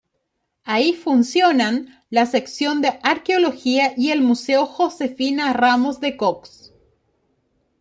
[0.63, 6.73] Ahí funcionan la sección de arqueología y el museo "Josefina Ramos de Cox".